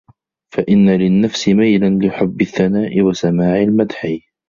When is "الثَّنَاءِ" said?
2.41-3.01